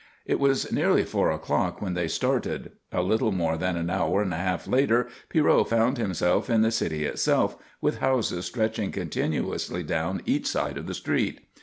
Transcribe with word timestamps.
It 0.25 0.39
was 0.39 0.71
nearly 0.71 1.03
four 1.03 1.29
o'clock 1.29 1.79
when 1.79 1.93
they 1.93 2.07
started. 2.07 2.71
A 2.91 3.03
little 3.03 3.31
more 3.31 3.55
than 3.55 3.77
an 3.77 3.91
hour 3.91 4.23
and 4.23 4.33
a 4.33 4.37
half 4.37 4.65
later 4.67 5.07
Pierrot 5.29 5.69
found 5.69 5.99
himself 5.99 6.49
in 6.49 6.63
the 6.63 6.71
city 6.71 7.05
itself, 7.05 7.55
with 7.81 7.99
houses 7.99 8.45
stretching 8.47 8.91
continuously 8.91 9.83
down 9.83 10.23
each 10.25 10.47
side 10.47 10.79
of 10.79 10.87
the 10.87 10.95
street. 10.95 11.41